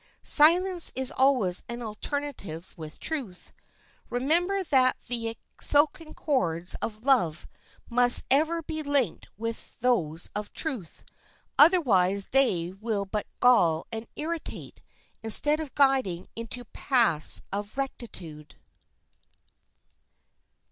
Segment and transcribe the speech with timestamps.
[0.23, 3.53] Silence is always an alternative with truth.
[4.09, 7.47] Remember that the silken cords of love
[7.87, 11.03] must ever be linked with those of truth;
[11.55, 14.81] otherwise they will but gall and irritate,
[15.21, 18.55] instead of guiding into paths of rectitude.